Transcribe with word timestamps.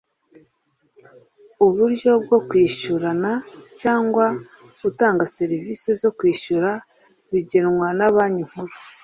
uburyo 1.65 2.11
bwo 2.23 2.39
kwishyurana 2.47 3.31
cyangwa 3.81 4.25
utanga 4.89 5.23
serivisi 5.37 5.89
zo 6.01 6.09
kwishyura 6.17 6.71
bigenwa 7.31 7.87
na 7.97 8.07
banki 8.15 8.43
nkuru 8.49 8.73